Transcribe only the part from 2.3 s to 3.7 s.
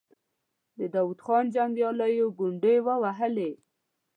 ګونډې ووهلې.